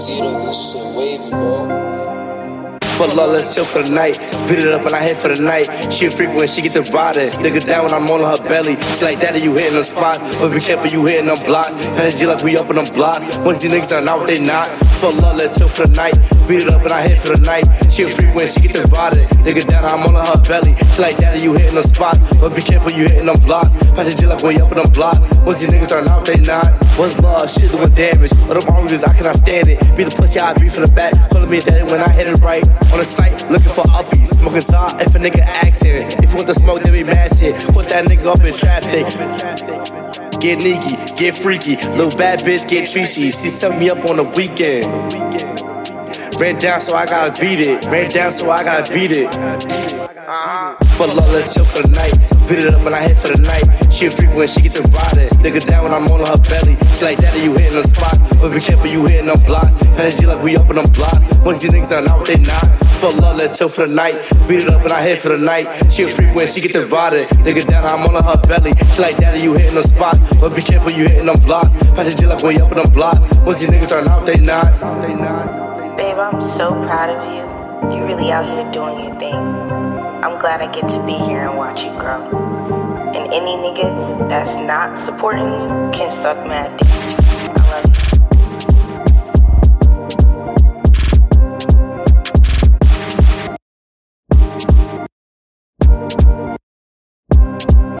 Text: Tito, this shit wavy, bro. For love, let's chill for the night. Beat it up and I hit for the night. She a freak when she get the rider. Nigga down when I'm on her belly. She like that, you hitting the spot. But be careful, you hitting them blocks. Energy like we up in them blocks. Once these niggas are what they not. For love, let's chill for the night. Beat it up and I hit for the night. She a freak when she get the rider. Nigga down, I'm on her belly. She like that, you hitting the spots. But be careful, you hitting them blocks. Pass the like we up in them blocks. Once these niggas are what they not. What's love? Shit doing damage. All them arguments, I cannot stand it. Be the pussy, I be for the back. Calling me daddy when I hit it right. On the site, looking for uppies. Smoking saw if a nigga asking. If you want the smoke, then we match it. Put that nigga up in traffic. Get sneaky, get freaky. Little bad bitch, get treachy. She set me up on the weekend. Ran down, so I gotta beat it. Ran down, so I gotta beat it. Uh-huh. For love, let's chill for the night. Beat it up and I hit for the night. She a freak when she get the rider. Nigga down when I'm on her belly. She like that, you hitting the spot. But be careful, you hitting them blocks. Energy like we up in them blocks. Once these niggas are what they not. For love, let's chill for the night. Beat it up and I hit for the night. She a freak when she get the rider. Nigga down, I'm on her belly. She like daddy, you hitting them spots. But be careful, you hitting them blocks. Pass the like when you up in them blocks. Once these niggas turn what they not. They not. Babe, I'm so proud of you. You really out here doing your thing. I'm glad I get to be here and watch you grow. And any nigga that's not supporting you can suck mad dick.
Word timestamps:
Tito, 0.00 0.40
this 0.46 0.72
shit 0.72 0.86
wavy, 0.96 1.30
bro. 1.30 2.23
For 2.94 3.08
love, 3.08 3.32
let's 3.32 3.52
chill 3.52 3.64
for 3.64 3.82
the 3.82 3.90
night. 3.90 4.14
Beat 4.46 4.62
it 4.62 4.70
up 4.70 4.86
and 4.86 4.94
I 4.94 5.02
hit 5.02 5.16
for 5.16 5.26
the 5.26 5.42
night. 5.42 5.66
She 5.90 6.06
a 6.06 6.10
freak 6.10 6.30
when 6.30 6.46
she 6.46 6.62
get 6.62 6.74
the 6.74 6.86
rider. 6.94 7.26
Nigga 7.42 7.66
down 7.66 7.90
when 7.90 7.94
I'm 7.94 8.06
on 8.06 8.22
her 8.22 8.38
belly. 8.46 8.78
She 8.94 9.02
like 9.02 9.18
that, 9.18 9.34
you 9.42 9.50
hitting 9.50 9.74
the 9.74 9.82
spot. 9.82 10.22
But 10.38 10.54
be 10.54 10.60
careful, 10.62 10.86
you 10.86 11.04
hitting 11.04 11.26
them 11.26 11.42
blocks. 11.42 11.74
Energy 11.98 12.26
like 12.26 12.46
we 12.46 12.56
up 12.56 12.70
in 12.70 12.76
them 12.76 12.86
blocks. 12.94 13.36
Once 13.38 13.66
these 13.66 13.74
niggas 13.74 13.90
are 13.90 14.04
what 14.16 14.28
they 14.30 14.38
not. 14.38 14.70
For 15.02 15.10
love, 15.10 15.42
let's 15.42 15.58
chill 15.58 15.66
for 15.66 15.90
the 15.90 15.94
night. 15.98 16.14
Beat 16.46 16.62
it 16.62 16.70
up 16.70 16.86
and 16.86 16.94
I 16.94 17.02
hit 17.02 17.18
for 17.18 17.34
the 17.34 17.42
night. 17.42 17.66
She 17.90 18.06
a 18.06 18.08
freak 18.08 18.30
when 18.30 18.46
she 18.46 18.62
get 18.62 18.78
the 18.78 18.86
rider. 18.94 19.26
Nigga 19.42 19.66
down, 19.66 19.82
I'm 19.90 20.06
on 20.06 20.14
her 20.14 20.38
belly. 20.46 20.78
She 20.94 21.02
like 21.02 21.18
that, 21.18 21.42
you 21.42 21.50
hitting 21.58 21.74
the 21.74 21.82
spots. 21.82 22.22
But 22.38 22.54
be 22.54 22.62
careful, 22.62 22.94
you 22.94 23.10
hitting 23.10 23.26
them 23.26 23.42
blocks. 23.42 23.74
Pass 23.98 24.14
the 24.14 24.30
like 24.30 24.46
we 24.46 24.62
up 24.62 24.70
in 24.70 24.78
them 24.78 24.90
blocks. 24.94 25.26
Once 25.42 25.66
these 25.66 25.70
niggas 25.70 25.90
are 25.90 26.06
what 26.06 26.26
they 26.30 26.38
not. 26.46 26.78
What's 26.94 27.18
love? 27.18 27.50
Shit 27.50 27.74
doing 27.74 27.90
damage. 27.90 28.30
All 28.46 28.54
them 28.54 28.70
arguments, 28.70 29.02
I 29.02 29.10
cannot 29.18 29.34
stand 29.34 29.66
it. 29.66 29.82
Be 29.98 30.06
the 30.06 30.14
pussy, 30.14 30.38
I 30.38 30.54
be 30.54 30.70
for 30.70 30.86
the 30.86 30.92
back. 30.94 31.10
Calling 31.30 31.50
me 31.50 31.58
daddy 31.58 31.82
when 31.90 32.00
I 32.00 32.08
hit 32.08 32.28
it 32.28 32.38
right. 32.38 32.62
On 32.92 32.98
the 32.98 33.04
site, 33.04 33.32
looking 33.50 33.70
for 33.70 33.84
uppies. 33.94 34.26
Smoking 34.26 34.60
saw 34.60 34.86
if 34.98 35.14
a 35.14 35.18
nigga 35.18 35.40
asking. 35.40 36.06
If 36.22 36.30
you 36.30 36.36
want 36.36 36.46
the 36.46 36.54
smoke, 36.54 36.82
then 36.82 36.92
we 36.92 37.04
match 37.04 37.42
it. 37.42 37.54
Put 37.72 37.88
that 37.88 38.04
nigga 38.06 38.26
up 38.26 38.40
in 38.44 38.54
traffic. 38.54 39.06
Get 40.40 40.60
sneaky, 40.60 40.96
get 41.16 41.36
freaky. 41.36 41.76
Little 41.96 42.16
bad 42.16 42.40
bitch, 42.40 42.68
get 42.68 42.88
treachy. 42.88 43.32
She 43.32 43.48
set 43.48 43.78
me 43.78 43.90
up 43.90 44.04
on 44.04 44.16
the 44.16 44.24
weekend. 44.36 44.84
Ran 46.40 46.58
down, 46.58 46.80
so 46.80 46.96
I 46.96 47.06
gotta 47.06 47.32
beat 47.40 47.60
it. 47.60 47.86
Ran 47.86 48.10
down, 48.10 48.30
so 48.30 48.50
I 48.50 48.62
gotta 48.64 48.92
beat 48.92 49.10
it. 49.10 49.28
Uh-huh. 50.26 50.74
For 50.96 51.06
love, 51.06 51.30
let's 51.32 51.54
chill 51.54 51.64
for 51.64 51.82
the 51.82 51.92
night. 51.92 52.12
Beat 52.48 52.64
it 52.64 52.74
up 52.74 52.84
and 52.84 52.94
I 52.94 53.02
hit 53.08 53.16
for 53.16 53.28
the 53.28 53.40
night. 53.40 53.64
She 53.92 54.06
a 54.06 54.10
freak 54.10 54.34
when 54.34 54.48
she 54.48 54.60
get 54.62 54.74
the 54.74 54.82
rider. 54.82 55.28
Nigga 55.40 55.64
down 55.64 55.84
when 55.84 55.94
I'm 55.94 56.08
on 56.08 56.20
her 56.24 56.36
belly. 56.48 56.76
She 56.92 57.04
like 57.04 57.18
that, 57.18 57.32
you 57.40 57.52
hitting 57.52 57.76
the 57.76 57.84
spot. 57.84 58.18
But 58.40 58.52
be 58.52 58.60
careful, 58.60 58.88
you 58.88 59.06
hitting 59.06 59.26
them 59.26 59.40
blocks. 59.44 59.72
Energy 60.00 60.26
like 60.26 60.42
we 60.42 60.56
up 60.56 60.68
in 60.68 60.76
them 60.76 60.90
blocks. 60.92 61.24
Once 61.44 61.60
these 61.60 61.70
niggas 61.70 61.92
are 61.92 62.04
what 62.04 62.26
they 62.26 62.40
not. 62.40 62.83
For 63.00 63.10
love, 63.20 63.36
let's 63.36 63.58
chill 63.58 63.68
for 63.68 63.86
the 63.86 63.94
night. 63.94 64.14
Beat 64.48 64.64
it 64.64 64.68
up 64.68 64.82
and 64.82 64.92
I 64.92 65.02
hit 65.02 65.18
for 65.18 65.30
the 65.30 65.38
night. 65.38 65.92
She 65.92 66.04
a 66.04 66.08
freak 66.08 66.34
when 66.34 66.46
she 66.46 66.60
get 66.60 66.72
the 66.72 66.86
rider. 66.86 67.24
Nigga 67.44 67.66
down, 67.66 67.84
I'm 67.84 68.06
on 68.06 68.22
her 68.22 68.40
belly. 68.48 68.72
She 68.92 69.02
like 69.02 69.16
daddy, 69.16 69.42
you 69.42 69.52
hitting 69.54 69.74
them 69.74 69.82
spots. 69.82 70.20
But 70.40 70.54
be 70.54 70.62
careful, 70.62 70.92
you 70.92 71.08
hitting 71.08 71.26
them 71.26 71.40
blocks. 71.40 71.76
Pass 71.92 72.14
the 72.14 72.26
like 72.28 72.42
when 72.42 72.56
you 72.56 72.64
up 72.64 72.72
in 72.72 72.78
them 72.78 72.90
blocks. 72.90 73.20
Once 73.44 73.60
these 73.60 73.70
niggas 73.70 73.88
turn 73.88 74.04
what 74.06 74.24
they 74.24 74.40
not. 74.40 75.02
They 75.02 75.14
not. 75.14 75.96
Babe, 75.96 76.18
I'm 76.18 76.40
so 76.40 76.70
proud 76.86 77.10
of 77.10 77.20
you. 77.34 77.44
You 77.94 78.04
really 78.04 78.32
out 78.32 78.46
here 78.46 78.70
doing 78.72 79.04
your 79.04 79.18
thing. 79.18 79.34
I'm 79.34 80.38
glad 80.38 80.62
I 80.62 80.72
get 80.72 80.88
to 80.90 81.04
be 81.04 81.12
here 81.12 81.46
and 81.48 81.58
watch 81.58 81.84
you 81.84 81.90
grow. 81.98 82.24
And 83.14 83.32
any 83.32 83.56
nigga 83.56 84.28
that's 84.28 84.56
not 84.56 84.98
supporting 84.98 85.44
you 85.44 85.90
can 85.92 86.10
suck 86.10 86.38
mad 86.46 86.76
dick. 86.78 87.13